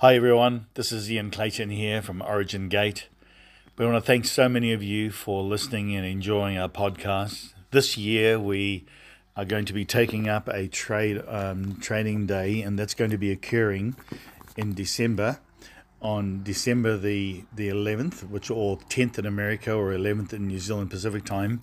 Hi 0.00 0.14
everyone, 0.14 0.66
this 0.74 0.92
is 0.92 1.10
Ian 1.10 1.32
Clayton 1.32 1.70
here 1.70 2.00
from 2.02 2.22
Origin 2.22 2.68
Gate. 2.68 3.08
We 3.76 3.84
want 3.84 3.96
to 3.96 4.00
thank 4.00 4.26
so 4.26 4.48
many 4.48 4.72
of 4.72 4.80
you 4.80 5.10
for 5.10 5.42
listening 5.42 5.96
and 5.96 6.06
enjoying 6.06 6.56
our 6.56 6.68
podcast. 6.68 7.52
This 7.72 7.98
year 7.98 8.38
we 8.38 8.86
are 9.36 9.44
going 9.44 9.64
to 9.64 9.72
be 9.72 9.84
taking 9.84 10.28
up 10.28 10.46
a 10.46 10.68
trade 10.68 11.20
um, 11.26 11.80
training 11.80 12.28
day, 12.28 12.62
and 12.62 12.78
that's 12.78 12.94
going 12.94 13.10
to 13.10 13.18
be 13.18 13.32
occurring 13.32 13.96
in 14.56 14.72
December, 14.72 15.40
on 16.00 16.44
December 16.44 16.96
the 16.96 17.42
the 17.52 17.66
11th, 17.66 18.22
which 18.30 18.52
or 18.52 18.78
10th 18.78 19.18
in 19.18 19.26
America 19.26 19.74
or 19.74 19.90
11th 19.90 20.32
in 20.32 20.46
New 20.46 20.60
Zealand 20.60 20.90
Pacific 20.90 21.24
time. 21.24 21.60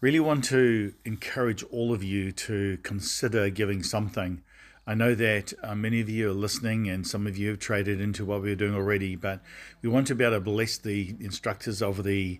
Really 0.00 0.20
want 0.20 0.44
to 0.44 0.94
encourage 1.04 1.62
all 1.64 1.92
of 1.92 2.02
you 2.02 2.32
to 2.32 2.78
consider 2.82 3.50
giving 3.50 3.82
something 3.82 4.40
I 4.88 4.94
know 4.94 5.16
that 5.16 5.52
uh, 5.64 5.74
many 5.74 6.00
of 6.00 6.08
you 6.08 6.30
are 6.30 6.34
listening 6.34 6.88
and 6.88 7.04
some 7.04 7.26
of 7.26 7.36
you 7.36 7.50
have 7.50 7.58
traded 7.58 8.00
into 8.00 8.24
what 8.24 8.40
we're 8.40 8.54
doing 8.54 8.74
already, 8.74 9.16
but 9.16 9.40
we 9.82 9.88
want 9.88 10.06
to 10.06 10.14
be 10.14 10.22
able 10.22 10.36
to 10.36 10.40
bless 10.40 10.78
the 10.78 11.16
instructors 11.18 11.82
of 11.82 12.04
the 12.04 12.38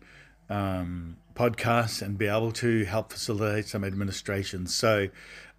um, 0.49 1.17
podcast 1.35 2.03
and 2.03 2.17
be 2.17 2.29
able 2.29 2.53
to 2.53 2.85
help 2.85 3.13
facilitate 3.13 3.67
some 3.67 3.83
administration. 3.83 4.69
So 4.69 5.09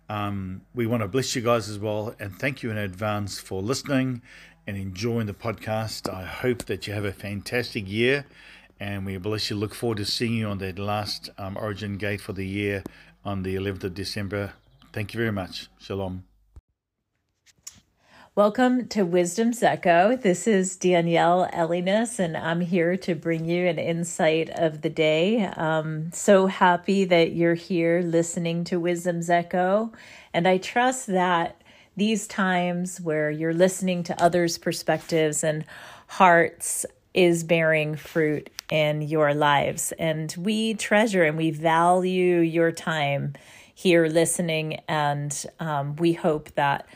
um, 0.08 0.62
we 0.73 0.88
want 0.88 1.04
to 1.04 1.09
bless 1.09 1.36
you 1.36 1.42
guys 1.42 1.68
as 1.68 1.78
well 1.78 2.16
and 2.22 2.34
thank 2.40 2.64
you 2.64 2.72
in 2.72 2.78
advance 2.78 3.38
for 3.38 3.62
listening 3.62 4.22
and 4.66 4.78
enjoying 4.78 5.28
the 5.28 5.34
podcast. 5.34 6.12
I 6.12 6.23
hope 6.23 6.66
that 6.66 6.88
you 6.88 6.94
have 6.94 7.04
a 7.04 7.12
fantastic 7.12 7.90
year 7.90 8.26
and 8.80 9.06
we 9.06 9.17
bless 9.17 9.50
you. 9.50 9.58
Look 9.58 9.76
forward 9.76 9.98
to 9.98 10.06
seeing 10.06 10.36
you 10.36 10.48
on 10.48 10.59
that 10.59 10.80
last 10.80 11.31
um, 11.38 11.58
Origin 11.58 11.98
Gate 11.98 12.22
for 12.22 12.31
the 12.31 12.48
year 12.48 12.84
on 13.26 13.44
the 13.44 13.56
11th 13.56 13.84
of 13.84 13.94
December. 13.94 14.54
Thank 14.94 15.14
you 15.14 15.17
very 15.17 15.34
much. 15.34 15.67
Shalom. 15.80 16.27
Welcome 18.38 18.88
to 18.90 19.02
Wisdom's 19.02 19.64
Echo. 19.64 20.16
This 20.16 20.45
is 20.45 20.76
Danielle 20.76 21.50
Elliness, 21.52 22.20
and 22.20 22.38
I'm 22.38 22.62
here 22.62 22.95
to 22.98 23.16
bring 23.16 23.45
you 23.45 23.66
an 23.66 23.80
insight 23.80 24.52
of 24.52 24.84
the 24.84 24.92
day. 24.92 25.44
Um, 25.44 26.12
so 26.12 26.45
happy 26.45 27.03
that 27.06 27.31
you're 27.31 27.56
here 27.56 28.03
listening 28.06 28.64
to 28.66 28.80
Wisdom's 28.80 29.31
Echo. 29.31 29.92
And 30.36 30.47
I 30.47 30.59
trust 30.59 31.08
that 31.08 31.64
these 31.95 32.28
times 32.28 33.02
where 33.02 33.31
you're 33.31 33.56
listening 33.56 34.03
to 34.03 34.23
others' 34.23 34.59
perspectives 34.59 35.44
and 35.44 35.66
hearts 36.06 36.86
is 37.16 37.44
bearing 37.44 37.95
fruit 37.95 38.52
in 38.69 39.02
your 39.02 39.34
lives. 39.34 39.94
And 39.97 40.31
we 40.38 40.75
treasure 40.75 41.23
and 41.23 41.38
we 41.38 41.50
value 41.50 42.38
your 42.38 42.72
time 42.72 43.34
here 43.73 44.06
listening, 44.06 44.81
and 44.88 45.44
um, 45.59 45.95
we 45.95 46.14
hope 46.14 46.52
that 46.53 46.88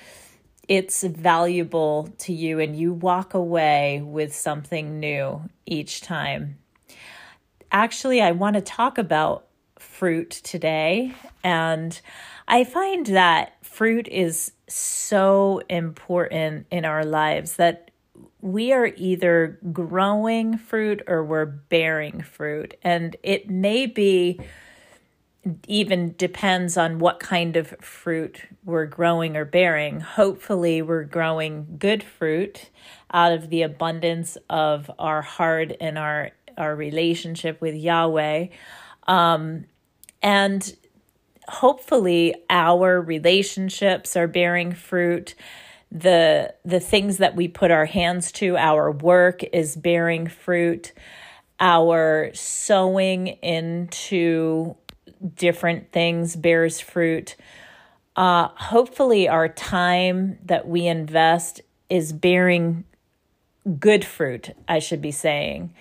it's 0.67 1.03
valuable 1.03 2.09
to 2.19 2.33
you 2.33 2.59
and 2.59 2.75
you 2.75 2.93
walk 2.93 3.33
away 3.33 4.01
with 4.03 4.35
something 4.35 4.99
new 4.99 5.41
each 5.65 6.01
time. 6.01 6.57
Actually, 7.71 8.21
I 8.21 8.31
want 8.31 8.55
to 8.55 8.61
talk 8.61 8.97
about 8.97 9.47
fruit 9.81 10.29
today. 10.29 11.13
And 11.43 11.99
I 12.47 12.63
find 12.63 13.05
that 13.07 13.57
fruit 13.63 14.07
is 14.07 14.51
so 14.67 15.61
important 15.69 16.67
in 16.71 16.85
our 16.85 17.03
lives 17.03 17.55
that 17.57 17.91
we 18.41 18.73
are 18.73 18.91
either 18.97 19.59
growing 19.71 20.57
fruit 20.57 21.01
or 21.07 21.23
we're 21.23 21.45
bearing 21.45 22.21
fruit. 22.21 22.75
And 22.83 23.15
it 23.23 23.49
may 23.49 23.85
be 23.85 24.39
even 25.67 26.14
depends 26.17 26.78
on 26.78 27.00
what 27.00 27.20
kind 27.20 27.56
of 27.56 27.70
fruit 27.81 28.42
we're 28.64 28.86
growing 28.86 29.36
or 29.36 29.45
bearing. 29.45 30.00
Hopefully, 30.00 30.81
we're 30.81 31.03
growing 31.03 31.78
good 31.80 32.03
fruit 32.03 32.70
out 33.11 33.34
of 33.34 33.50
the 33.50 33.64
abundance 33.64 34.38
of 34.50 34.89
our 35.00 35.22
heart 35.22 35.73
and 35.80 35.97
our 35.97 36.31
our 36.58 36.75
relationship 36.75 37.59
with 37.62 37.75
Yahweh. 37.75 38.47
Um, 39.08 39.66
and 40.22 40.75
hopefully 41.47 42.35
our 42.50 43.01
relationships 43.01 44.16
are 44.16 44.28
bearing 44.28 44.74
fruit 44.74 45.35
the 45.91 46.53
the 46.63 46.80
things 46.80 47.18
that 47.18 47.35
we 47.35 47.47
put 47.47 47.69
our 47.69 47.85
hands 47.85 48.31
to 48.31 48.56
our 48.56 48.91
work 48.91 49.44
is 49.51 49.75
bearing 49.75 50.28
fruit 50.28 50.94
our 51.59 52.31
sowing 52.34 53.28
into 53.28 54.75
different 55.35 55.91
things 55.91 56.35
bears 56.35 56.79
fruit. 56.79 57.35
Uh, 58.15 58.49
hopefully, 58.55 59.27
our 59.27 59.47
time 59.47 60.37
that 60.45 60.67
we 60.67 60.87
invest 60.87 61.61
is 61.89 62.11
bearing 62.13 62.83
good 63.79 64.03
fruit, 64.03 64.51
I 64.67 64.79
should 64.79 65.01
be 65.01 65.11
saying. 65.11 65.73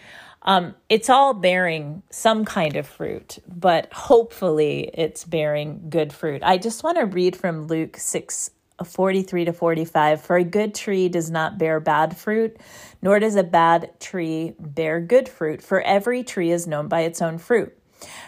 Um, 0.42 0.74
it's 0.88 1.10
all 1.10 1.34
bearing 1.34 2.02
some 2.10 2.44
kind 2.44 2.76
of 2.76 2.86
fruit, 2.86 3.38
but 3.46 3.92
hopefully 3.92 4.90
it's 4.94 5.24
bearing 5.24 5.90
good 5.90 6.12
fruit. 6.12 6.42
I 6.42 6.56
just 6.56 6.82
want 6.82 6.96
to 6.98 7.04
read 7.04 7.36
from 7.36 7.66
Luke 7.66 7.96
6 7.98 8.50
43 8.82 9.44
to 9.44 9.52
45. 9.52 10.22
For 10.22 10.36
a 10.36 10.44
good 10.44 10.74
tree 10.74 11.10
does 11.10 11.30
not 11.30 11.58
bear 11.58 11.80
bad 11.80 12.16
fruit, 12.16 12.56
nor 13.02 13.18
does 13.18 13.36
a 13.36 13.42
bad 13.42 14.00
tree 14.00 14.54
bear 14.58 15.00
good 15.00 15.28
fruit, 15.28 15.62
for 15.62 15.82
every 15.82 16.22
tree 16.22 16.50
is 16.50 16.66
known 16.66 16.88
by 16.88 17.02
its 17.02 17.20
own 17.20 17.36
fruit. 17.36 17.76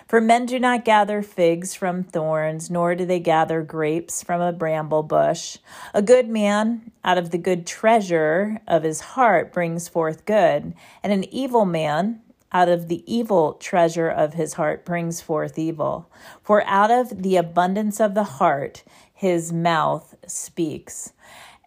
For 0.07 0.21
men 0.21 0.47
do 0.47 0.59
not 0.59 0.85
gather 0.85 1.23
figs 1.23 1.75
from 1.75 2.03
thorns, 2.03 2.71
nor 2.71 2.95
do 2.95 3.07
they 3.07 3.21
gather 3.21 3.63
grapes 3.63 4.23
from 4.23 4.41
a 4.41 4.53
bramble 4.53 5.03
bush. 5.03 5.59
A 5.95 6.03
good 6.03 6.29
man 6.29 6.93
out 7.05 7.19
of 7.19 7.31
the 7.31 7.39
good 7.39 7.67
treasure 7.67 8.61
of 8.67 8.83
his 8.83 9.01
heart 9.01 9.53
brings 9.53 9.89
forth 9.89 10.25
good, 10.27 10.75
and 11.03 11.13
an 11.13 11.25
evil 11.33 11.65
man 11.65 12.21
out 12.53 12.69
of 12.69 12.89
the 12.89 13.03
evil 13.13 13.55
treasure 13.55 14.09
of 14.09 14.35
his 14.35 14.55
heart 14.55 14.85
brings 14.85 15.21
forth 15.21 15.59
evil. 15.59 16.11
For 16.43 16.63
out 16.67 16.91
of 16.91 17.23
the 17.23 17.37
abundance 17.37 17.99
of 17.99 18.15
the 18.15 18.25
heart 18.25 18.85
his 19.13 19.53
mouth 19.53 20.15
speaks. 20.27 21.13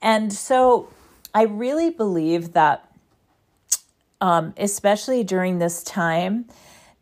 And 0.01 0.31
so 0.31 0.89
I 1.33 1.43
really 1.43 1.89
believe 1.89 2.53
that, 2.53 2.87
um, 4.21 4.53
especially 4.57 5.23
during 5.23 5.57
this 5.57 5.81
time, 5.83 6.45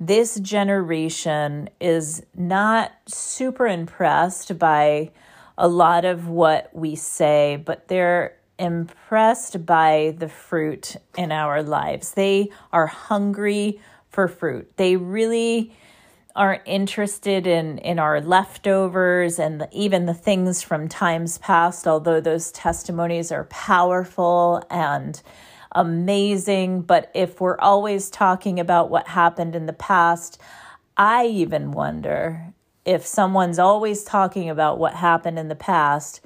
this 0.08 0.40
generation 0.40 1.70
is 1.80 2.26
not 2.36 2.92
super 3.08 3.68
impressed 3.68 4.58
by 4.60 5.12
a 5.58 5.68
lot 5.68 6.04
of 6.04 6.28
what 6.28 6.70
we 6.74 6.96
say, 6.96 7.62
but 7.64 7.88
they're 7.88 8.36
impressed 8.60 9.66
by 9.66 10.16
the 10.18 10.28
fruit 10.28 10.96
in 11.18 11.32
our 11.32 11.64
lives. 11.64 12.12
They 12.12 12.50
are 12.72 12.88
hungry 12.88 13.80
for 14.10 14.28
fruit. 14.28 14.76
They 14.78 14.96
really 14.96 15.76
are 16.36 16.62
interested 16.66 17.46
in 17.46 17.78
in 17.78 18.00
our 18.00 18.20
leftovers 18.20 19.38
and 19.38 19.62
the, 19.62 19.70
even 19.72 20.08
the 20.08 20.14
things 20.16 20.64
from 20.64 20.88
times 20.88 21.38
past 21.38 21.86
although 21.86 22.20
those 22.20 22.52
testimonies 22.52 23.32
are 23.32 23.44
powerful 23.46 24.64
and 24.72 25.22
amazing. 25.74 26.82
But 26.82 27.12
if 27.14 27.42
we're 27.42 27.60
always 27.60 28.10
talking 28.10 28.60
about 28.60 28.90
what 28.90 29.08
happened 29.08 29.56
in 29.56 29.66
the 29.66 29.74
past, 29.74 30.40
I 30.98 31.26
even 31.26 31.72
wonder 31.72 32.54
if 32.86 33.06
someone's 33.06 33.60
always 33.60 34.04
talking 34.04 34.50
about 34.50 34.78
what 34.78 34.94
happened 34.96 35.40
in 35.40 35.48
the 35.48 35.56
past, 35.56 36.22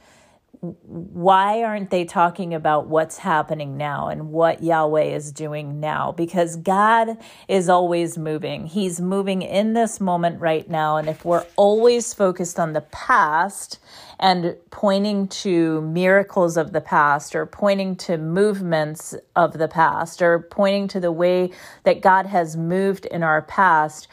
why 0.62 1.62
aren't 1.64 1.92
they 1.92 2.04
talking 2.04 2.54
about 2.54 2.88
what's 2.88 3.20
happening 3.20 3.78
now 3.78 4.08
and 4.08 4.32
what 4.32 4.64
Yahweh 4.64 5.04
is 5.04 5.32
doing 5.32 5.80
now? 5.80 6.12
Because 6.12 6.56
God 6.56 7.18
is 7.48 7.70
always 7.70 8.18
moving. 8.18 8.66
He's 8.66 9.00
moving 9.00 9.44
in 9.44 9.74
this 9.74 10.02
moment 10.02 10.42
right 10.42 10.68
now. 10.70 10.98
And 10.98 11.08
if 11.08 11.24
we're 11.24 11.46
always 11.56 12.14
focused 12.14 12.60
on 12.60 12.74
the 12.74 12.82
past 12.82 13.80
and 14.20 14.56
pointing 14.72 15.28
to 15.28 15.82
miracles 15.82 16.58
of 16.58 16.74
the 16.74 16.82
past 16.82 17.36
or 17.36 17.46
pointing 17.46 17.96
to 17.96 18.18
movements 18.18 19.16
of 19.36 19.54
the 19.60 19.68
past 19.68 20.22
or 20.22 20.40
pointing 20.40 20.88
to 20.88 21.00
the 21.00 21.12
way 21.12 21.52
that 21.84 22.02
God 22.02 22.26
has 22.26 22.58
moved 22.58 23.06
in 23.06 23.22
our 23.22 23.44
past, 23.44 24.08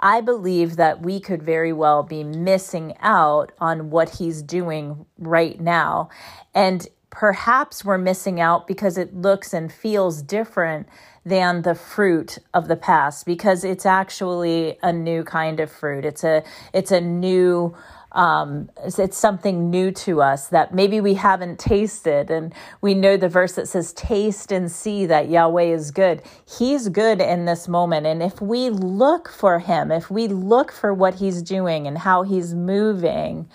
I 0.00 0.20
believe 0.20 0.76
that 0.76 1.02
we 1.02 1.20
could 1.20 1.42
very 1.42 1.72
well 1.72 2.02
be 2.02 2.24
missing 2.24 2.94
out 3.00 3.52
on 3.60 3.90
what 3.90 4.16
he's 4.16 4.42
doing 4.42 5.06
right 5.18 5.60
now. 5.60 6.08
And 6.54 6.88
perhaps 7.10 7.84
we're 7.84 7.98
missing 7.98 8.40
out 8.40 8.66
because 8.66 8.96
it 8.96 9.14
looks 9.14 9.52
and 9.52 9.70
feels 9.70 10.22
different 10.22 10.88
than 11.24 11.62
the 11.62 11.74
fruit 11.74 12.38
of 12.54 12.68
the 12.68 12.76
past 12.76 13.26
because 13.26 13.62
it's 13.62 13.84
actually 13.84 14.78
a 14.82 14.92
new 14.92 15.22
kind 15.22 15.60
of 15.60 15.70
fruit. 15.70 16.04
It's 16.04 16.24
a 16.24 16.42
it's 16.72 16.92
a 16.92 17.00
new 17.00 17.76
um, 18.12 18.70
it's 18.98 19.16
something 19.16 19.70
new 19.70 19.92
to 19.92 20.20
us 20.20 20.48
that 20.48 20.74
maybe 20.74 21.00
we 21.00 21.14
haven't 21.14 21.58
tasted. 21.58 22.30
And 22.30 22.52
we 22.80 22.94
know 22.94 23.16
the 23.16 23.28
verse 23.28 23.54
that 23.54 23.68
says, 23.68 23.92
Taste 23.92 24.50
and 24.50 24.70
see 24.70 25.06
that 25.06 25.28
Yahweh 25.28 25.64
is 25.64 25.90
good. 25.90 26.22
He's 26.58 26.88
good 26.88 27.20
in 27.20 27.44
this 27.44 27.68
moment. 27.68 28.06
And 28.06 28.22
if 28.22 28.40
we 28.40 28.70
look 28.70 29.28
for 29.28 29.60
Him, 29.60 29.90
if 29.92 30.10
we 30.10 30.28
look 30.28 30.72
for 30.72 30.92
what 30.92 31.16
He's 31.16 31.42
doing 31.42 31.86
and 31.86 31.98
how 31.98 32.22
He's 32.22 32.54
moving, 32.54 33.48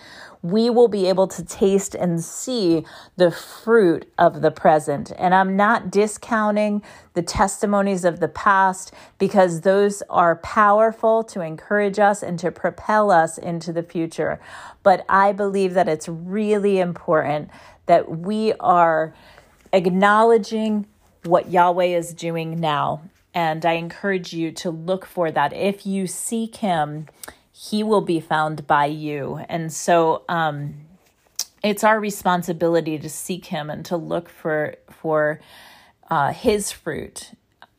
we 0.51 0.69
will 0.69 0.87
be 0.87 1.09
able 1.09 1.27
to 1.27 1.43
taste 1.43 1.95
and 1.95 2.23
see 2.23 2.85
the 3.17 3.31
fruit 3.31 4.07
of 4.17 4.41
the 4.41 4.51
present. 4.51 5.11
And 5.17 5.33
I'm 5.33 5.55
not 5.55 5.89
discounting 5.89 6.83
the 7.15 7.23
testimonies 7.23 8.05
of 8.05 8.19
the 8.19 8.27
past 8.27 8.93
because 9.17 9.61
those 9.61 10.03
are 10.07 10.35
powerful 10.35 11.23
to 11.23 11.41
encourage 11.41 11.97
us 11.97 12.21
and 12.21 12.37
to 12.39 12.51
propel 12.51 13.09
us 13.09 13.39
into 13.39 13.73
the 13.73 13.81
future. 13.81 14.39
But 14.83 15.03
I 15.09 15.31
believe 15.31 15.73
that 15.73 15.87
it's 15.87 16.07
really 16.07 16.79
important 16.79 17.49
that 17.87 18.19
we 18.19 18.53
are 18.59 19.15
acknowledging 19.73 20.85
what 21.23 21.49
Yahweh 21.49 21.85
is 21.97 22.13
doing 22.13 22.59
now. 22.59 23.01
And 23.33 23.65
I 23.65 23.73
encourage 23.73 24.31
you 24.31 24.51
to 24.51 24.69
look 24.69 25.07
for 25.07 25.31
that. 25.31 25.53
If 25.53 25.87
you 25.87 26.05
seek 26.05 26.57
Him, 26.57 27.07
He 27.57 27.83
will 27.83 28.01
be 28.01 28.19
found 28.19 28.67
by 28.67 28.87
you. 28.87 29.39
And 29.47 29.71
so, 29.71 30.23
um, 30.27 30.75
it's 31.63 31.85
our 31.85 31.99
responsibility 31.99 32.99
to 32.99 33.09
seek 33.09 33.45
Him 33.45 33.69
and 33.69 33.85
to 33.85 33.95
look 33.95 34.27
for 34.27 34.75
for 34.91 35.39
uh, 36.09 36.33
His 36.33 36.73
fruit 36.73 37.31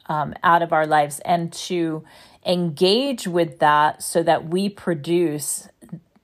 um, 0.06 0.34
out 0.42 0.62
of 0.62 0.72
our 0.72 0.86
lives 0.86 1.20
and 1.20 1.52
to 1.52 2.04
engage 2.46 3.28
with 3.28 3.58
that 3.58 4.02
so 4.02 4.22
that 4.22 4.48
we 4.48 4.68
produce 4.70 5.68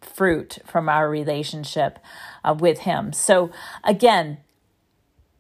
fruit 0.01 0.59
from 0.65 0.89
our 0.89 1.11
relationship 1.11 1.99
uh, 2.45 2.55
with 2.59 2.81
Him. 2.81 3.13
So, 3.13 3.51
again, 3.85 4.39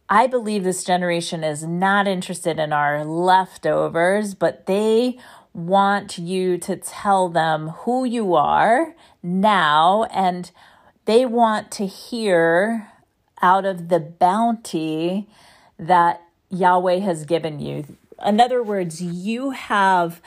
I 0.08 0.26
believe 0.26 0.64
this 0.64 0.84
generation 0.84 1.42
is 1.42 1.64
not 1.64 2.06
interested 2.06 2.58
in 2.58 2.74
our 2.74 3.04
leftovers, 3.04 4.34
but 4.34 4.66
they 4.66 5.18
want 5.54 6.18
you 6.18 6.58
to 6.58 6.76
tell 6.76 7.28
them 7.28 7.68
who 7.68 8.04
you 8.04 8.34
are 8.34 8.94
now, 9.22 10.04
and 10.04 10.50
they 11.04 11.26
want 11.26 11.70
to 11.72 11.86
hear 11.86 12.88
out 13.40 13.64
of 13.64 13.88
the 13.88 14.00
bounty 14.00 15.28
that 15.78 16.22
Yahweh 16.48 16.98
has 16.98 17.24
given 17.24 17.60
you. 17.60 17.84
In 18.24 18.40
other 18.40 18.62
words, 18.62 19.02
you 19.02 19.50
have 19.50 20.22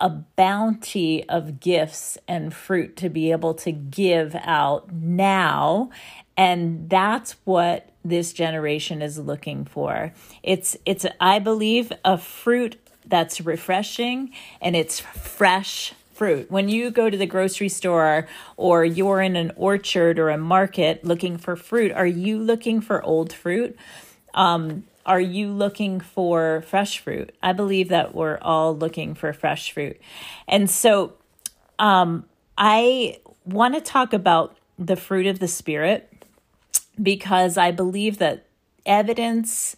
a 0.00 0.10
bounty 0.10 1.26
of 1.28 1.60
gifts 1.60 2.18
and 2.28 2.52
fruit 2.52 2.96
to 2.96 3.08
be 3.08 3.30
able 3.30 3.54
to 3.54 3.72
give 3.72 4.34
out 4.42 4.92
now. 4.92 5.90
And 6.36 6.90
that's 6.90 7.32
what 7.44 7.90
this 8.04 8.32
generation 8.32 9.00
is 9.00 9.18
looking 9.18 9.64
for. 9.64 10.12
It's 10.42 10.76
it's 10.84 11.06
I 11.20 11.38
believe 11.38 11.92
a 12.04 12.18
fruit 12.18 12.76
that's 13.06 13.40
refreshing 13.40 14.32
and 14.60 14.76
it's 14.76 15.00
fresh 15.00 15.94
fruit. 16.12 16.50
When 16.50 16.68
you 16.68 16.90
go 16.90 17.10
to 17.10 17.16
the 17.16 17.26
grocery 17.26 17.68
store 17.68 18.26
or 18.56 18.84
you're 18.84 19.20
in 19.20 19.36
an 19.36 19.52
orchard 19.56 20.18
or 20.18 20.30
a 20.30 20.38
market 20.38 21.04
looking 21.04 21.36
for 21.36 21.56
fruit, 21.56 21.92
are 21.92 22.06
you 22.06 22.38
looking 22.38 22.80
for 22.80 23.02
old 23.02 23.32
fruit? 23.32 23.76
Um, 24.34 24.84
are 25.04 25.20
you 25.20 25.52
looking 25.52 26.00
for 26.00 26.64
fresh 26.66 26.98
fruit? 26.98 27.34
I 27.42 27.52
believe 27.52 27.90
that 27.90 28.14
we're 28.14 28.38
all 28.42 28.76
looking 28.76 29.14
for 29.14 29.32
fresh 29.32 29.72
fruit. 29.72 30.00
And 30.48 30.68
so 30.68 31.12
um, 31.78 32.24
I 32.58 33.20
want 33.44 33.74
to 33.74 33.80
talk 33.80 34.12
about 34.12 34.56
the 34.78 34.96
fruit 34.96 35.26
of 35.26 35.38
the 35.38 35.48
Spirit 35.48 36.12
because 37.00 37.56
I 37.56 37.70
believe 37.70 38.18
that 38.18 38.46
evidence 38.84 39.76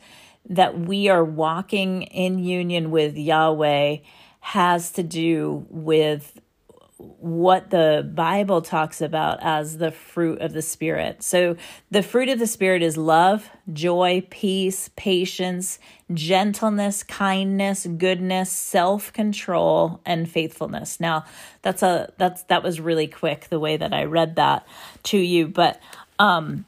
that 0.48 0.78
we 0.78 1.08
are 1.08 1.24
walking 1.24 2.02
in 2.02 2.38
union 2.38 2.90
with 2.90 3.16
Yahweh 3.16 3.98
has 4.40 4.90
to 4.92 5.02
do 5.02 5.66
with 5.68 6.40
what 6.98 7.70
the 7.70 8.10
Bible 8.12 8.60
talks 8.60 9.00
about 9.00 9.38
as 9.40 9.78
the 9.78 9.92
fruit 9.92 10.40
of 10.40 10.52
the 10.52 10.62
Spirit. 10.62 11.22
So, 11.22 11.56
the 11.92 12.02
fruit 12.02 12.28
of 12.28 12.40
the 12.40 12.46
Spirit 12.46 12.82
is 12.82 12.96
love, 12.96 13.48
joy, 13.72 14.26
peace, 14.30 14.90
patience, 14.96 15.78
gentleness, 16.12 17.04
kindness, 17.04 17.86
goodness, 17.86 18.50
self-control, 18.50 20.00
and 20.04 20.28
faithfulness. 20.28 20.98
Now, 20.98 21.24
that's 21.62 21.84
a 21.84 22.12
that's 22.18 22.42
that 22.44 22.64
was 22.64 22.80
really 22.80 23.06
quick 23.06 23.46
the 23.48 23.60
way 23.60 23.76
that 23.76 23.92
I 23.92 24.04
read 24.04 24.36
that 24.36 24.66
to 25.04 25.18
you, 25.18 25.46
but 25.46 25.80
um 26.18 26.64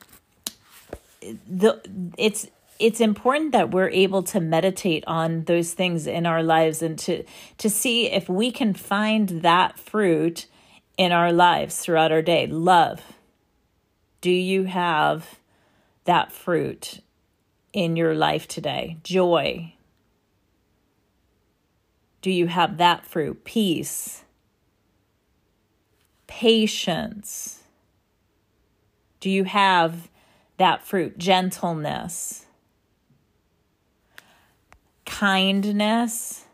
the 1.49 1.81
it's 2.17 2.47
it's 2.81 3.01
important 3.01 3.53
that 3.53 3.71
we're 3.71 3.91
able 3.91 4.23
to 4.25 4.41
meditate 4.41 5.05
on 5.07 5.45
those 5.45 5.75
things 5.75 6.07
in 6.07 6.27
our 6.27 6.43
lives 6.43 6.83
and 6.83 6.99
to 7.01 7.25
to 7.59 7.71
see 7.71 8.11
if 8.11 8.29
we 8.29 8.51
can 8.51 8.75
find 8.75 9.43
that 9.43 9.79
fruit 9.79 10.47
in 10.97 11.13
our 11.13 11.33
lives 11.33 11.79
throughout 11.79 12.11
our 12.11 12.23
day. 12.23 12.47
Love. 12.47 13.03
Do 14.21 14.31
you 14.31 14.65
have 14.65 15.39
that 16.05 16.33
fruit 16.33 17.01
in 17.73 17.97
your 17.97 18.15
life 18.15 18.49
today? 18.49 18.99
Joy. 19.03 19.75
Do 22.23 22.31
you 22.31 22.49
have 22.49 22.77
that 22.79 23.07
fruit? 23.07 23.45
Peace. 23.45 24.25
Patience. 26.27 27.61
Do 29.21 29.31
you 29.31 29.45
have 29.45 30.09
that 30.59 30.87
fruit? 30.87 31.19
Gentleness, 31.19 32.47
kindness, 35.11 36.45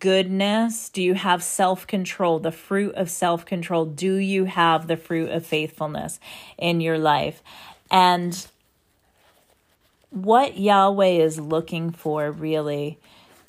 goodness? 0.00 0.88
Do 0.88 1.00
you 1.00 1.14
have 1.14 1.42
self 1.42 1.86
control, 1.86 2.40
the 2.40 2.52
fruit 2.52 2.94
of 2.96 3.08
self 3.08 3.46
control? 3.46 3.86
Do 3.86 4.16
you 4.16 4.44
have 4.44 4.88
the 4.88 4.96
fruit 4.96 5.30
of 5.30 5.46
faithfulness 5.46 6.18
in 6.58 6.80
your 6.80 6.98
life? 6.98 7.42
And 7.90 8.46
what 10.10 10.58
Yahweh 10.58 11.22
is 11.22 11.38
looking 11.38 11.92
for 11.92 12.30
really 12.30 12.98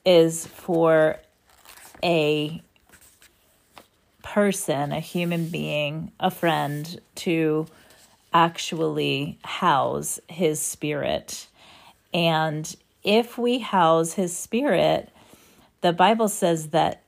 is 0.06 0.46
for 0.46 1.18
a 2.04 2.62
person, 4.22 4.92
a 4.92 5.00
human 5.00 5.50
being, 5.50 6.12
a 6.20 6.30
friend 6.30 7.02
to 7.16 7.66
actually 8.34 9.40
house 9.44 10.20
his 10.28 10.62
spirit. 10.62 11.48
And 12.14 12.76
if 13.04 13.38
we 13.38 13.60
house 13.60 14.14
his 14.14 14.36
spirit, 14.36 15.10
the 15.82 15.94
Bible 15.94 16.28
says 16.28 16.70
that 16.70 17.04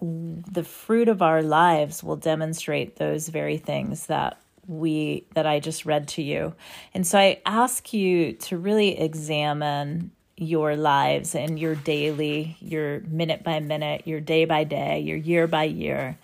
the 0.00 0.64
fruit 0.64 1.08
of 1.08 1.22
our 1.22 1.42
lives 1.42 2.02
will 2.02 2.16
demonstrate 2.16 2.96
those 2.96 3.28
very 3.28 3.56
things 3.56 4.06
that 4.06 4.40
we 4.66 5.26
that 5.34 5.46
I 5.46 5.60
just 5.60 5.84
read 5.84 6.08
to 6.08 6.22
you. 6.22 6.54
And 6.94 7.06
so 7.06 7.18
I 7.18 7.40
ask 7.44 7.92
you 7.92 8.32
to 8.34 8.56
really 8.56 8.98
examine 8.98 10.12
your 10.36 10.76
lives 10.76 11.34
and 11.34 11.58
your 11.58 11.74
daily, 11.74 12.56
your 12.60 13.00
minute 13.00 13.44
by 13.44 13.60
minute, 13.60 14.06
your 14.06 14.20
day 14.20 14.44
by 14.44 14.64
day, 14.64 15.00
your 15.00 15.16
year 15.16 15.46
by 15.46 15.64
year, 15.64 16.18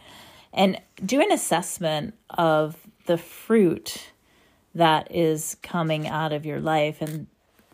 and 0.53 0.81
do 1.05 1.21
an 1.21 1.31
assessment 1.31 2.15
of 2.31 2.77
the 3.07 3.19
fruit 3.19 4.11
that 4.75 5.15
is 5.15 5.57
coming 5.63 6.07
out 6.07 6.33
of 6.33 6.47
your 6.47 6.61
life 6.61 7.01
and 7.01 7.27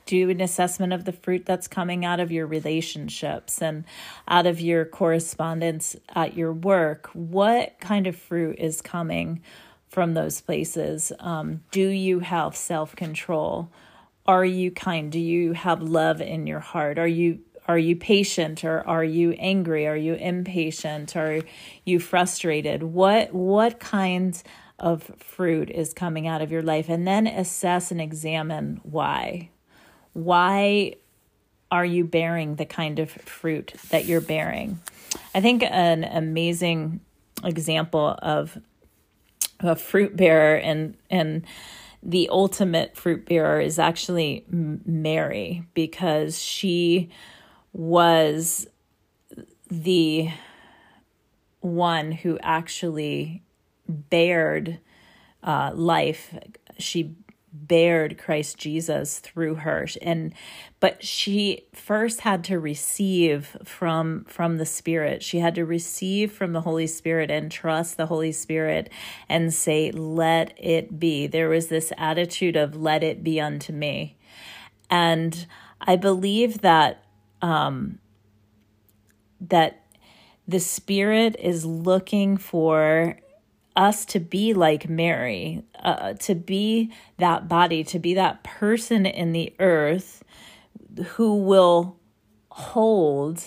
do 0.06 0.30
an 0.30 0.40
assessment 0.40 0.92
of 0.92 1.04
the 1.04 1.12
fruit 1.12 1.46
that's 1.46 1.68
coming 1.68 2.04
out 2.04 2.20
of 2.20 2.32
your 2.32 2.46
relationships 2.46 3.62
and 3.62 3.84
out 4.28 4.46
of 4.46 4.60
your 4.60 4.84
correspondence 4.84 5.96
at 6.14 6.36
your 6.36 6.52
work. 6.52 7.08
What 7.12 7.78
kind 7.80 8.06
of 8.06 8.16
fruit 8.16 8.58
is 8.58 8.82
coming 8.82 9.42
from 9.88 10.14
those 10.14 10.40
places? 10.40 11.12
Um, 11.20 11.62
do 11.70 11.88
you 11.88 12.20
have 12.20 12.56
self 12.56 12.94
control? 12.96 13.70
Are 14.26 14.44
you 14.44 14.70
kind? 14.70 15.12
Do 15.12 15.20
you 15.20 15.52
have 15.52 15.82
love 15.82 16.20
in 16.20 16.46
your 16.46 16.60
heart? 16.60 16.98
Are 16.98 17.06
you 17.06 17.40
are 17.66 17.78
you 17.78 17.96
patient 17.96 18.62
or 18.62 18.86
are 18.86 19.04
you 19.04 19.32
angry? 19.32 19.86
Are 19.86 19.96
you 19.96 20.14
impatient? 20.14 21.16
Are 21.16 21.40
you 21.84 21.98
frustrated? 21.98 22.82
What 22.82 23.32
what 23.32 23.80
kinds 23.80 24.44
of 24.78 25.10
fruit 25.18 25.70
is 25.70 25.94
coming 25.94 26.26
out 26.26 26.42
of 26.42 26.50
your 26.50 26.62
life 26.62 26.88
and 26.88 27.06
then 27.06 27.26
assess 27.26 27.90
and 27.90 28.00
examine 28.00 28.80
why. 28.82 29.50
Why 30.14 30.94
are 31.70 31.84
you 31.84 32.04
bearing 32.04 32.56
the 32.56 32.64
kind 32.64 32.98
of 32.98 33.10
fruit 33.10 33.74
that 33.90 34.06
you're 34.06 34.20
bearing? 34.20 34.80
I 35.34 35.40
think 35.40 35.62
an 35.62 36.04
amazing 36.04 37.00
example 37.44 38.16
of 38.22 38.58
a 39.60 39.76
fruit 39.76 40.16
bearer 40.16 40.56
and 40.56 40.96
and 41.10 41.44
the 42.02 42.28
ultimate 42.30 42.96
fruit 42.96 43.26
bearer 43.26 43.60
is 43.60 43.78
actually 43.78 44.44
Mary 44.48 45.64
because 45.72 46.38
she 46.40 47.10
was 47.72 48.66
the 49.70 50.30
one 51.60 52.12
who 52.12 52.38
actually 52.42 53.42
bared 53.88 54.78
uh, 55.42 55.72
life. 55.74 56.34
She 56.78 57.14
bared 57.54 58.18
Christ 58.18 58.58
Jesus 58.58 59.20
through 59.20 59.56
her. 59.56 59.86
And 60.02 60.34
but 60.80 61.04
she 61.04 61.66
first 61.72 62.22
had 62.22 62.42
to 62.44 62.58
receive 62.58 63.56
from 63.64 64.24
from 64.24 64.58
the 64.58 64.66
spirit. 64.66 65.22
She 65.22 65.38
had 65.38 65.54
to 65.54 65.64
receive 65.64 66.32
from 66.32 66.52
the 66.52 66.62
holy 66.62 66.88
spirit 66.88 67.30
and 67.30 67.50
trust 67.50 67.96
the 67.96 68.06
holy 68.06 68.32
spirit 68.32 68.90
and 69.28 69.54
say 69.54 69.92
let 69.92 70.52
it 70.56 70.98
be. 70.98 71.26
There 71.26 71.48
was 71.48 71.68
this 71.68 71.92
attitude 71.96 72.56
of 72.56 72.76
let 72.76 73.02
it 73.04 73.22
be 73.22 73.40
unto 73.40 73.72
me. 73.72 74.16
And 74.90 75.46
i 75.86 75.96
believe 75.96 76.62
that 76.62 77.04
um 77.42 77.98
that 79.40 79.84
the 80.46 80.60
spirit 80.60 81.36
is 81.38 81.64
looking 81.64 82.36
for 82.36 83.18
us 83.76 84.04
to 84.06 84.20
be 84.20 84.54
like 84.54 84.88
Mary, 84.88 85.64
uh, 85.82 86.14
to 86.14 86.34
be 86.34 86.92
that 87.18 87.48
body, 87.48 87.82
to 87.84 87.98
be 87.98 88.14
that 88.14 88.44
person 88.44 89.06
in 89.06 89.32
the 89.32 89.52
earth 89.58 90.22
who 91.14 91.36
will 91.36 91.96
hold 92.50 93.42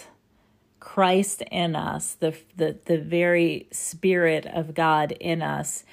Christ 0.80 1.44
in 1.52 1.76
us, 1.76 2.16
the, 2.16 2.36
the, 2.56 2.78
the 2.86 2.98
very 2.98 3.68
Spirit 3.72 4.46
of 4.46 4.74
God 4.74 5.14
in 5.14 5.42
us, 5.42 5.84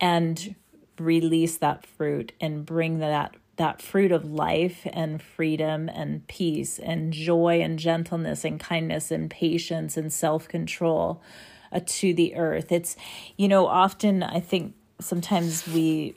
and 0.00 0.54
release 0.98 1.56
that 1.58 1.86
fruit 1.86 2.32
and 2.40 2.66
bring 2.66 2.98
that 2.98 3.36
that 3.56 3.82
fruit 3.82 4.12
of 4.12 4.24
life 4.24 4.86
and 4.92 5.20
freedom 5.20 5.88
and 5.88 6.24
peace 6.28 6.78
and 6.78 7.12
joy 7.12 7.60
and 7.60 7.76
gentleness 7.76 8.44
and 8.44 8.60
kindness 8.60 9.10
and 9.10 9.28
patience 9.28 9.96
and 9.96 10.12
self-control 10.12 11.20
uh, 11.72 11.80
to 11.86 12.14
the 12.14 12.34
earth. 12.36 12.72
It's, 12.72 12.96
you 13.36 13.48
know, 13.48 13.66
often 13.66 14.22
I 14.22 14.40
think 14.40 14.74
sometimes 15.00 15.66
we, 15.68 16.14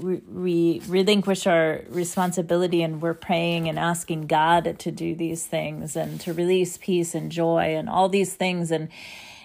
we 0.00 0.16
we 0.26 0.82
relinquish 0.88 1.46
our 1.46 1.82
responsibility 1.88 2.82
and 2.82 3.02
we're 3.02 3.14
praying 3.14 3.68
and 3.68 3.78
asking 3.78 4.26
God 4.26 4.78
to 4.78 4.90
do 4.90 5.14
these 5.14 5.46
things 5.46 5.96
and 5.96 6.20
to 6.22 6.32
release 6.32 6.78
peace 6.78 7.14
and 7.14 7.30
joy 7.30 7.76
and 7.76 7.88
all 7.88 8.08
these 8.08 8.34
things 8.34 8.70
and 8.70 8.88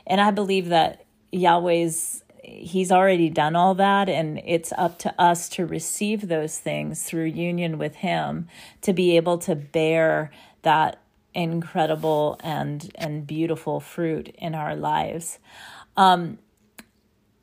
and 0.07 0.21
I 0.21 0.31
believe 0.31 0.69
that 0.69 1.05
Yahweh's 1.31 2.23
he's 2.43 2.91
already 2.91 3.29
done 3.29 3.55
all 3.55 3.75
that 3.75 4.09
and 4.09 4.41
it's 4.45 4.71
up 4.77 4.97
to 4.99 5.21
us 5.21 5.49
to 5.49 5.65
receive 5.65 6.27
those 6.27 6.57
things 6.57 7.03
through 7.03 7.25
union 7.25 7.77
with 7.77 7.95
him 7.95 8.47
to 8.81 8.93
be 8.93 9.15
able 9.17 9.37
to 9.37 9.55
bear 9.55 10.31
that 10.63 11.01
incredible 11.33 12.39
and 12.43 12.91
and 12.95 13.25
beautiful 13.25 13.79
fruit 13.79 14.33
in 14.37 14.55
our 14.55 14.75
lives. 14.75 15.39
Um, 15.97 16.39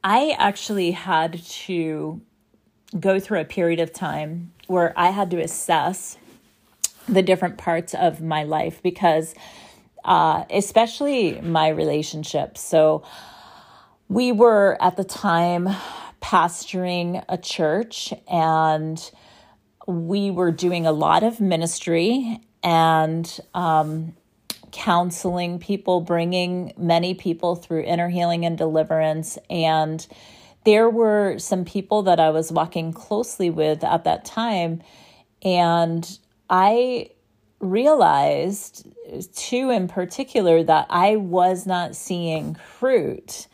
I 0.02 0.34
actually 0.38 0.92
had 0.92 1.42
to 1.42 2.20
go 2.98 3.20
through 3.20 3.40
a 3.40 3.44
period 3.44 3.80
of 3.80 3.92
time 3.92 4.52
where 4.66 4.92
I 4.96 5.10
had 5.10 5.30
to 5.32 5.40
assess 5.40 6.16
the 7.08 7.22
different 7.22 7.58
parts 7.58 7.94
of 7.94 8.20
my 8.20 8.44
life 8.44 8.82
because, 8.82 9.34
uh, 10.04 10.44
especially 10.50 11.40
my 11.40 11.68
relationships. 11.68 12.60
So, 12.60 13.02
we 14.08 14.32
were 14.32 14.78
at 14.80 14.96
the 14.96 15.04
time 15.04 15.68
pastoring 16.22 17.22
a 17.28 17.36
church 17.36 18.12
and 18.26 19.10
we 19.86 20.30
were 20.30 20.50
doing 20.50 20.86
a 20.86 20.92
lot 20.92 21.22
of 21.22 21.40
ministry 21.40 22.40
and 22.62 23.40
um, 23.54 24.14
counseling 24.72 25.58
people, 25.58 26.00
bringing 26.00 26.72
many 26.76 27.14
people 27.14 27.56
through 27.56 27.82
inner 27.82 28.08
healing 28.08 28.44
and 28.44 28.58
deliverance. 28.58 29.38
And 29.48 30.06
there 30.64 30.90
were 30.90 31.38
some 31.38 31.64
people 31.64 32.02
that 32.02 32.20
I 32.20 32.30
was 32.30 32.52
walking 32.52 32.92
closely 32.92 33.50
with 33.50 33.84
at 33.84 34.04
that 34.04 34.24
time. 34.24 34.82
And 35.42 36.18
I 36.50 37.10
realized, 37.60 38.86
too, 39.34 39.70
in 39.70 39.88
particular, 39.88 40.62
that 40.62 40.86
I 40.90 41.16
was 41.16 41.66
not 41.66 41.96
seeing 41.96 42.54
fruit 42.54 43.46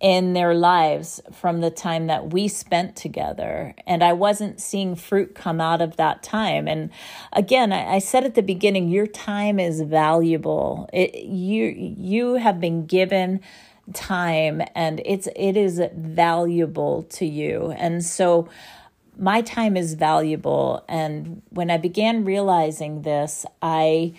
in 0.00 0.32
their 0.32 0.54
lives 0.54 1.20
from 1.32 1.60
the 1.60 1.70
time 1.70 2.06
that 2.06 2.32
we 2.32 2.46
spent 2.46 2.94
together. 2.94 3.74
And 3.86 4.04
I 4.04 4.12
wasn't 4.12 4.60
seeing 4.60 4.94
fruit 4.94 5.34
come 5.34 5.60
out 5.60 5.80
of 5.80 5.96
that 5.96 6.22
time. 6.22 6.68
And 6.68 6.90
again, 7.32 7.72
I, 7.72 7.94
I 7.94 7.98
said 7.98 8.24
at 8.24 8.34
the 8.34 8.42
beginning, 8.42 8.88
your 8.88 9.08
time 9.08 9.58
is 9.58 9.80
valuable. 9.80 10.88
It, 10.92 11.24
you 11.24 11.64
you 11.64 12.34
have 12.34 12.60
been 12.60 12.86
given 12.86 13.40
time 13.92 14.62
and 14.74 15.00
it's 15.04 15.28
it 15.34 15.56
is 15.56 15.82
valuable 15.94 17.04
to 17.04 17.26
you. 17.26 17.74
And 17.76 18.04
so 18.04 18.48
my 19.16 19.40
time 19.42 19.76
is 19.76 19.94
valuable. 19.94 20.84
And 20.88 21.42
when 21.50 21.70
I 21.70 21.76
began 21.76 22.24
realizing 22.24 23.02
this, 23.02 23.44
I 23.60 24.14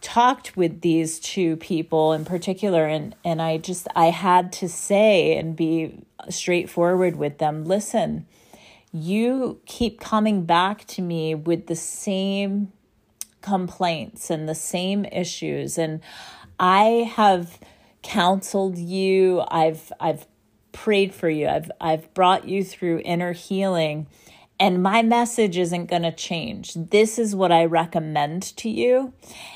talked 0.00 0.56
with 0.56 0.80
these 0.80 1.18
two 1.18 1.56
people 1.56 2.12
in 2.12 2.24
particular 2.24 2.86
and 2.86 3.14
and 3.24 3.42
I 3.42 3.58
just 3.58 3.88
I 3.96 4.06
had 4.06 4.52
to 4.54 4.68
say 4.68 5.36
and 5.36 5.56
be 5.56 6.04
straightforward 6.28 7.16
with 7.16 7.38
them 7.38 7.64
listen 7.64 8.26
you 8.92 9.60
keep 9.66 10.00
coming 10.00 10.44
back 10.44 10.86
to 10.86 11.02
me 11.02 11.34
with 11.34 11.66
the 11.66 11.76
same 11.76 12.72
complaints 13.42 14.30
and 14.30 14.48
the 14.48 14.54
same 14.54 15.04
issues 15.06 15.78
and 15.78 16.00
I 16.60 17.10
have 17.14 17.58
counseled 18.02 18.78
you. 18.78 19.44
I've 19.48 19.92
I've 20.00 20.26
prayed 20.72 21.14
for 21.14 21.28
you. 21.28 21.46
I've 21.46 21.70
I've 21.80 22.12
brought 22.14 22.48
you 22.48 22.64
through 22.64 23.02
inner 23.04 23.32
healing 23.32 24.06
and 24.60 24.82
my 24.82 25.02
message 25.02 25.56
isn't 25.56 25.86
going 25.86 26.02
to 26.02 26.12
change. 26.12 26.74
This 26.74 27.18
is 27.18 27.34
what 27.34 27.52
I 27.52 27.64
recommend 27.64 28.42
to 28.56 28.68
you. 28.68 29.12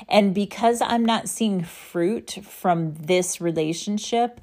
And 0.07 0.33
because 0.33 0.81
I'm 0.81 1.03
not 1.03 1.27
seeing 1.27 1.63
fruit 1.63 2.39
from 2.43 2.93
this 2.93 3.41
relationship, 3.41 4.39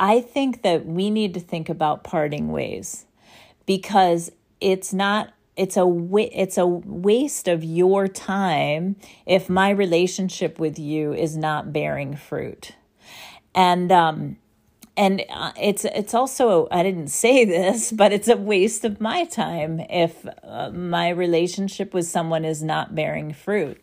I 0.00 0.20
think 0.20 0.62
that 0.62 0.86
we 0.86 1.10
need 1.10 1.34
to 1.34 1.40
think 1.40 1.68
about 1.68 2.04
parting 2.04 2.48
ways 2.48 3.06
because 3.66 4.30
it's 4.60 4.92
not 4.92 5.32
it's 5.56 5.76
a 5.76 5.86
it's 6.32 6.56
a 6.56 6.66
waste 6.66 7.48
of 7.48 7.64
your 7.64 8.06
time 8.06 8.94
if 9.26 9.50
my 9.50 9.70
relationship 9.70 10.60
with 10.60 10.78
you 10.78 11.12
is 11.12 11.36
not 11.36 11.72
bearing 11.72 12.14
fruit. 12.14 12.72
And 13.54 13.90
um 13.90 14.36
and 14.98 15.24
uh, 15.30 15.52
it's 15.58 15.84
it's 15.84 16.12
also 16.12 16.66
I 16.70 16.82
didn't 16.82 17.08
say 17.08 17.44
this, 17.46 17.92
but 18.02 18.12
it's 18.12 18.28
a 18.28 18.36
waste 18.36 18.84
of 18.84 19.00
my 19.00 19.24
time 19.24 19.80
if 19.80 20.26
uh, 20.42 20.70
my 20.70 21.08
relationship 21.08 21.94
with 21.94 22.06
someone 22.06 22.44
is 22.44 22.62
not 22.62 22.94
bearing 22.94 23.32
fruit. 23.32 23.80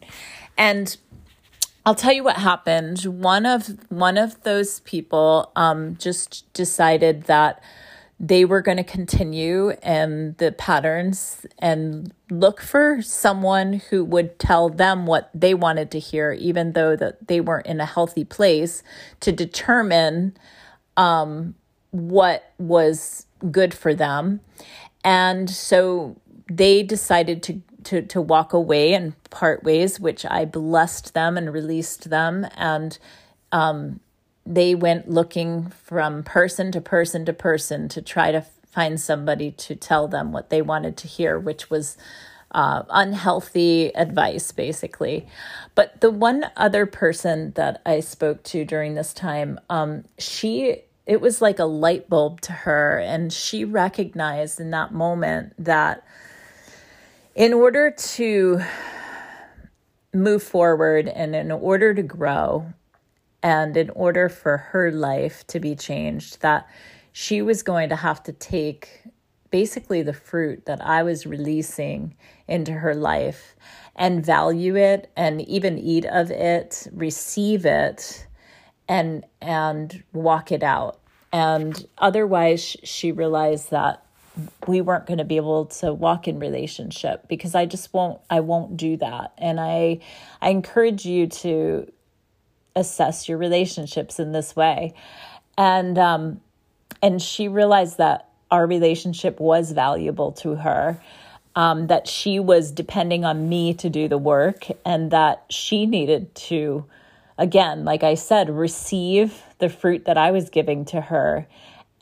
And 0.57 0.95
I'll 1.85 1.95
tell 1.95 2.13
you 2.13 2.23
what 2.23 2.37
happened. 2.37 2.99
One 3.03 3.45
of 3.45 3.77
one 3.89 4.17
of 4.17 4.43
those 4.43 4.81
people 4.81 5.51
um, 5.55 5.95
just 5.95 6.51
decided 6.53 7.23
that 7.23 7.63
they 8.17 8.45
were 8.45 8.61
going 8.61 8.77
to 8.77 8.83
continue 8.83 9.71
in 9.83 10.35
the 10.37 10.51
patterns 10.53 11.45
and 11.59 12.13
look 12.29 12.61
for 12.61 13.01
someone 13.01 13.73
who 13.89 14.05
would 14.05 14.39
tell 14.39 14.69
them 14.69 15.05
what 15.05 15.29
they 15.33 15.53
wanted 15.53 15.91
to 15.91 15.99
hear, 15.99 16.31
even 16.31 16.71
though 16.71 16.95
that 16.95 17.27
they 17.27 17.41
weren't 17.41 17.67
in 17.67 17.81
a 17.81 17.85
healthy 17.85 18.23
place, 18.23 18.83
to 19.19 19.33
determine 19.33 20.33
um, 20.97 21.55
what 21.91 22.53
was 22.57 23.25
good 23.51 23.73
for 23.73 23.93
them. 23.93 24.41
And 25.03 25.49
so 25.49 26.19
they 26.49 26.83
decided 26.83 27.43
to, 27.43 27.61
to, 27.85 28.01
to 28.03 28.21
walk 28.21 28.53
away 28.53 28.93
and 28.93 29.13
part 29.29 29.63
ways, 29.63 29.99
which 29.99 30.25
I 30.25 30.45
blessed 30.45 31.13
them 31.13 31.37
and 31.37 31.53
released 31.53 32.09
them. 32.09 32.47
And 32.55 32.97
um, 33.51 33.99
they 34.45 34.75
went 34.75 35.09
looking 35.09 35.69
from 35.69 36.23
person 36.23 36.71
to 36.71 36.81
person 36.81 37.25
to 37.25 37.33
person 37.33 37.87
to 37.89 38.01
try 38.01 38.31
to 38.31 38.41
find 38.41 38.99
somebody 38.99 39.51
to 39.51 39.75
tell 39.75 40.07
them 40.07 40.31
what 40.31 40.49
they 40.49 40.61
wanted 40.61 40.97
to 40.97 41.07
hear, 41.07 41.39
which 41.39 41.69
was 41.69 41.97
uh, 42.51 42.83
unhealthy 42.89 43.93
advice, 43.95 44.51
basically. 44.51 45.27
But 45.75 46.01
the 46.01 46.11
one 46.11 46.45
other 46.55 46.85
person 46.85 47.51
that 47.55 47.81
I 47.85 47.99
spoke 47.99 48.43
to 48.43 48.65
during 48.65 48.95
this 48.95 49.13
time, 49.13 49.59
um, 49.69 50.05
she 50.17 50.81
it 51.05 51.21
was 51.21 51.41
like 51.41 51.59
a 51.59 51.65
light 51.65 52.09
bulb 52.09 52.41
to 52.41 52.51
her, 52.51 52.99
and 52.99 53.31
she 53.31 53.63
recognized 53.63 54.59
in 54.59 54.71
that 54.71 54.93
moment 54.93 55.53
that 55.59 56.03
in 57.35 57.53
order 57.53 57.91
to 57.91 58.61
move 60.13 60.41
forward 60.41 61.07
and 61.07 61.35
in 61.35 61.51
order 61.51 61.93
to 61.93 62.01
grow 62.01 62.73
and 63.43 63.77
in 63.77 63.89
order 63.91 64.29
for 64.29 64.57
her 64.57 64.91
life 64.91 65.45
to 65.47 65.59
be 65.59 65.75
changed 65.75 66.41
that 66.41 66.67
she 67.11 67.41
was 67.41 67.61
going 67.61 67.89
to 67.89 67.95
have 67.95 68.23
to 68.23 68.31
take 68.31 69.03
basically 69.51 70.01
the 70.01 70.13
fruit 70.13 70.65
that 70.65 70.81
I 70.81 71.03
was 71.03 71.25
releasing 71.25 72.15
into 72.47 72.73
her 72.73 72.95
life 72.95 73.55
and 73.95 74.25
value 74.25 74.75
it 74.75 75.11
and 75.15 75.41
even 75.41 75.77
eat 75.77 76.05
of 76.05 76.31
it, 76.31 76.87
receive 76.91 77.65
it 77.65 78.25
and 78.87 79.25
and 79.41 80.03
walk 80.13 80.51
it 80.51 80.63
out. 80.63 80.99
And 81.31 81.85
otherwise 81.97 82.77
she 82.83 83.11
realized 83.11 83.71
that 83.71 84.05
we 84.67 84.81
weren't 84.81 85.05
going 85.05 85.17
to 85.17 85.25
be 85.25 85.37
able 85.37 85.65
to 85.65 85.93
walk 85.93 86.27
in 86.27 86.39
relationship 86.39 87.27
because 87.27 87.55
I 87.55 87.65
just 87.65 87.93
won't 87.93 88.19
I 88.29 88.41
won't 88.41 88.77
do 88.77 88.97
that. 88.97 89.33
And 89.37 89.59
I 89.59 89.99
I 90.41 90.49
encourage 90.49 91.05
you 91.05 91.27
to 91.27 91.91
assess 92.75 93.29
your 93.29 93.37
relationships 93.37 94.19
in 94.19 94.31
this 94.31 94.55
way. 94.55 94.93
And 95.57 95.97
um 95.97 96.41
and 97.01 97.21
she 97.21 97.47
realized 97.47 97.97
that 97.97 98.29
our 98.51 98.67
relationship 98.67 99.39
was 99.39 99.71
valuable 99.71 100.31
to 100.33 100.55
her. 100.55 101.01
Um, 101.57 101.87
that 101.87 102.05
she 102.05 102.37
was 102.37 102.69
depending 102.69 103.23
on 103.23 103.47
me 103.47 103.73
to 103.75 103.89
do 103.89 104.09
the 104.09 104.17
work 104.17 104.67
and 104.83 105.09
that 105.11 105.45
she 105.49 105.85
needed 105.85 106.35
to 106.35 106.83
again 107.37 107.85
like 107.85 108.03
i 108.03 108.15
said 108.15 108.49
receive 108.49 109.43
the 109.59 109.69
fruit 109.69 110.05
that 110.05 110.17
i 110.17 110.31
was 110.31 110.49
giving 110.49 110.85
to 110.85 111.01
her 111.01 111.47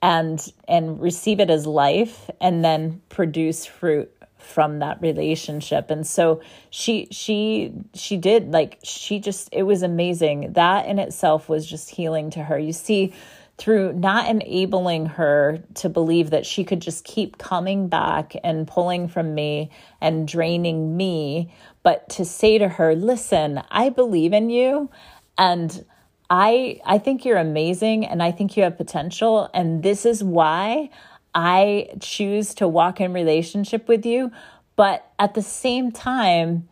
and 0.02 0.52
and 0.68 1.02
receive 1.02 1.40
it 1.40 1.50
as 1.50 1.66
life 1.66 2.30
and 2.42 2.64
then 2.64 3.02
produce 3.10 3.66
fruit 3.66 4.12
from 4.44 4.80
that 4.80 5.02
relationship. 5.02 5.90
And 5.90 6.06
so 6.06 6.42
she 6.70 7.08
she 7.10 7.74
she 7.94 8.18
did 8.18 8.52
like 8.52 8.80
she 8.84 9.20
just 9.20 9.50
it 9.52 9.64
was 9.64 9.82
amazing. 9.82 10.54
That 10.54 10.86
in 10.86 11.00
itself 11.00 11.50
was 11.50 11.66
just 11.66 11.90
healing 11.90 12.30
to 12.32 12.44
her. 12.44 12.60
You 12.60 12.74
see 12.74 13.14
through 13.58 13.94
not 13.94 14.30
enabling 14.30 15.06
her 15.06 15.64
to 15.76 15.88
believe 15.88 16.32
that 16.32 16.46
she 16.46 16.64
could 16.64 16.82
just 16.82 17.06
keep 17.06 17.38
coming 17.38 17.88
back 17.88 18.36
and 18.44 18.68
pulling 18.68 19.08
from 19.08 19.36
me 19.36 19.70
and 20.02 20.28
draining 20.28 20.98
me 20.98 21.54
but 21.84 22.10
to 22.10 22.26
say 22.26 22.58
to 22.58 22.68
her 22.68 22.96
listen 22.96 23.62
i 23.70 23.90
believe 23.90 24.34
in 24.34 24.50
you 24.50 24.90
and 25.38 25.86
I 26.30 26.82
I 26.86 26.98
think 26.98 27.26
you're 27.26 27.38
amazing 27.38 28.06
and 28.06 28.22
I 28.24 28.32
think 28.32 28.56
you 28.58 28.64
have 28.64 28.78
potential 28.78 29.50
and 29.54 29.84
this 29.84 30.06
is 30.06 30.24
why 30.24 30.90
I 31.36 31.90
choose 32.00 32.54
to 32.56 32.68
walk 32.68 33.02
in 33.02 33.14
relationship 33.14 33.88
with 33.88 34.06
you, 34.06 34.32
but 34.76 35.12
at 35.20 35.34
the 35.34 35.42
same 35.42 35.92
time 35.92 36.68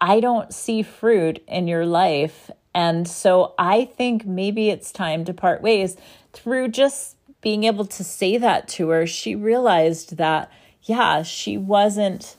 I 0.00 0.20
don't 0.20 0.52
see 0.52 0.82
fruit 0.82 1.42
in 1.46 1.68
your 1.68 1.86
life 1.86 2.50
and 2.74 3.06
so 3.06 3.54
I 3.58 3.84
think 3.84 4.26
maybe 4.26 4.68
it's 4.68 4.90
time 4.90 5.24
to 5.26 5.32
part 5.32 5.62
ways 5.62 5.96
through 6.32 6.68
just 6.68 7.16
being 7.40 7.64
able 7.64 7.84
to 7.84 8.02
say 8.02 8.36
that 8.38 8.66
to 8.66 8.88
her. 8.88 9.06
She 9.06 9.36
realized 9.36 10.16
that 10.16 10.50
yeah, 10.82 11.22
she 11.22 11.56
wasn't 11.56 12.36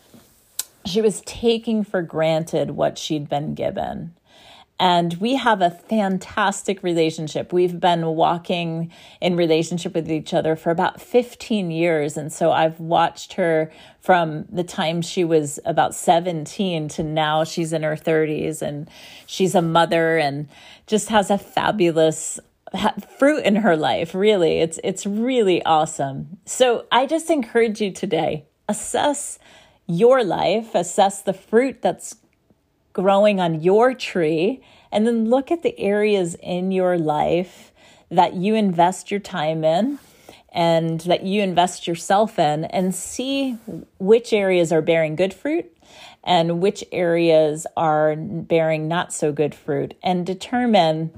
she 0.86 1.01
was 1.01 1.22
taking 1.22 1.84
for 1.84 2.01
granted 2.01 2.72
what 2.72 2.98
she'd 2.98 3.27
been 3.29 3.55
given. 3.55 4.13
And 4.79 5.13
we 5.15 5.36
have 5.36 5.62
a 5.62 5.70
fantastic 5.70 6.84
relationship. 6.84 7.53
We've 7.53 7.79
been 7.79 8.05
walking 8.08 8.91
in 9.22 9.38
relationship 9.38 9.94
with 9.94 10.12
each 10.12 10.34
other 10.34 10.58
for 10.58 10.70
about 10.70 11.00
15 11.00 11.72
years. 11.72 12.17
And 12.17 12.32
so 12.32 12.51
I've 12.51 12.79
watched 12.79 13.34
her 13.34 13.72
from 14.01 14.46
the 14.51 14.65
time 14.65 15.01
she 15.01 15.24
was 15.24 15.60
about 15.65 15.96
17 15.96 16.89
to 16.89 17.03
now 17.03 17.46
she's 17.46 17.72
in 17.72 17.84
her 17.84 17.96
30s 17.96 18.62
and 18.62 18.89
she's 19.25 19.55
a 19.55 19.62
mother 19.62 20.17
and 20.17 20.50
just 20.88 21.10
has 21.10 21.32
a 21.32 21.38
fabulous 21.38 22.39
fruit 23.17 23.44
in 23.46 23.55
her 23.58 23.77
life 23.77 24.13
really 24.13 24.60
it's 24.60 24.79
it's 24.84 25.05
really 25.05 25.63
awesome 25.63 26.38
so 26.46 26.86
i 26.91 27.05
just 27.05 27.29
encourage 27.29 27.79
you 27.79 27.91
today 27.91 28.44
assess 28.67 29.39
your 29.88 30.24
life 30.24 30.75
assess 30.75 31.22
the 31.22 31.34
fruit 31.34 31.82
that's 31.82 32.15
growing 32.96 33.42
on 33.42 33.62
your 33.62 33.94
tree, 33.94 34.64
and 34.90 35.06
then 35.06 35.30
look 35.30 35.52
at 35.52 35.62
the 35.62 35.78
areas 35.78 36.36
in 36.42 36.72
your 36.72 36.98
life 36.98 37.74
that 38.10 38.34
you 38.34 38.56
invest 38.56 39.12
your 39.12 39.20
time 39.20 39.66
in 39.66 40.00
and 40.54 41.02
that 41.02 41.24
you 41.24 41.42
invest 41.42 41.86
yourself 41.86 42.40
in, 42.40 42.64
and 42.66 42.96
see 42.96 43.58
which 44.00 44.32
areas 44.32 44.72
are 44.72 44.82
bearing 44.82 45.14
good 45.18 45.34
fruit 45.34 45.70
and 46.24 46.62
which 46.62 46.82
areas 46.94 47.68
are 47.75 48.16
bearing 48.16 48.88
not 48.88 49.12
so 49.12 49.34
good 49.34 49.54
fruit, 49.54 49.94
and 50.02 50.25
determine 50.25 51.12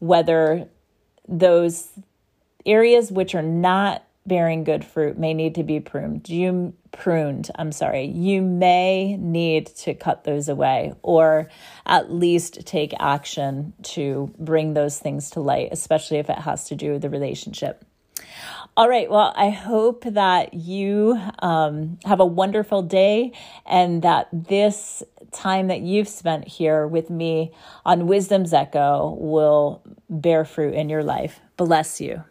whether 0.00 0.68
those 1.26 1.88
areas 2.66 3.10
which 3.10 3.34
are 3.34 3.42
not 3.42 4.03
bearing 4.26 4.64
good 4.64 4.84
fruit 4.84 5.18
may 5.18 5.34
need 5.34 5.54
to 5.56 5.62
be 5.62 5.80
pruned. 5.80 6.28
You 6.28 6.74
pruned, 6.92 7.50
I'm 7.56 7.72
sorry. 7.72 8.06
You 8.06 8.40
may 8.40 9.16
need 9.16 9.66
to 9.66 9.94
cut 9.94 10.24
those 10.24 10.48
away 10.48 10.94
or 11.02 11.48
at 11.84 12.10
least 12.10 12.66
take 12.66 12.94
action 12.98 13.74
to 13.82 14.32
bring 14.38 14.74
those 14.74 14.98
things 14.98 15.30
to 15.30 15.40
light, 15.40 15.68
especially 15.72 16.18
if 16.18 16.30
it 16.30 16.38
has 16.38 16.68
to 16.68 16.74
do 16.74 16.92
with 16.92 17.02
the 17.02 17.10
relationship. 17.10 17.84
All 18.76 18.88
right. 18.88 19.08
Well, 19.08 19.32
I 19.36 19.50
hope 19.50 20.04
that 20.04 20.54
you 20.54 21.20
um, 21.40 21.98
have 22.04 22.20
a 22.20 22.26
wonderful 22.26 22.82
day 22.82 23.32
and 23.66 24.02
that 24.02 24.28
this 24.32 25.02
time 25.32 25.68
that 25.68 25.80
you've 25.80 26.08
spent 26.08 26.48
here 26.48 26.86
with 26.86 27.10
me 27.10 27.52
on 27.84 28.06
Wisdom's 28.06 28.52
Echo 28.52 29.16
will 29.20 29.82
bear 30.08 30.44
fruit 30.44 30.74
in 30.74 30.88
your 30.88 31.04
life. 31.04 31.40
Bless 31.56 32.00
you. 32.00 32.24